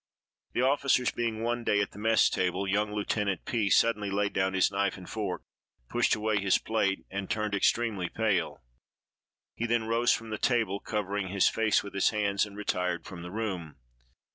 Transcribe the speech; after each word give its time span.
The 0.53 0.63
officers 0.63 1.11
being 1.11 1.43
one 1.43 1.63
day 1.63 1.79
at 1.79 1.91
the 1.91 1.99
mess 1.99 2.27
table, 2.27 2.67
young 2.67 2.91
Lieutenant 2.91 3.45
P—— 3.45 3.69
suddenly 3.69 4.09
laid 4.09 4.33
down 4.33 4.55
his 4.55 4.71
knife 4.71 4.97
and 4.97 5.07
fork, 5.07 5.43
pushed 5.89 6.15
away 6.15 6.41
his 6.41 6.57
plate, 6.57 7.05
and 7.11 7.29
turned 7.29 7.53
extremely 7.53 8.09
pale. 8.09 8.63
He 9.55 9.67
then 9.67 9.83
rose 9.83 10.11
from 10.11 10.31
the 10.31 10.39
table, 10.39 10.79
covering 10.79 11.27
his 11.27 11.47
face 11.49 11.83
with 11.83 11.93
his 11.93 12.09
hands, 12.09 12.47
and 12.47 12.57
retired 12.57 13.05
from 13.05 13.21
the 13.21 13.29
room. 13.29 13.75